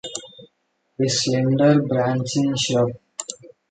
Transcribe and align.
A 0.99 1.07
slender 1.07 1.79
branching 1.83 2.55
shrub. 2.57 2.89